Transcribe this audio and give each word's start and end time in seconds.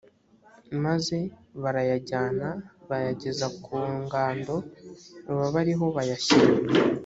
maze 0.83 1.17
barayajyana 1.61 2.47
bayageza 2.89 3.47
ku 3.63 3.75
ngando 4.01 4.55
baba 5.37 5.57
ari 5.63 5.73
ho 5.79 5.85
bayashyira. 5.97 6.53